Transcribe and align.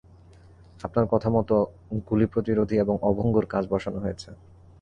আপনার 0.83 1.05
কথামতো 1.11 1.55
গুলি-প্রতিরোধী 2.07 2.75
এবং 2.79 2.95
অভঙ্গুর 3.01 3.45
কাঁচ 3.45 3.65
বসানো 3.69 3.99
হয়েছে। 3.99 4.29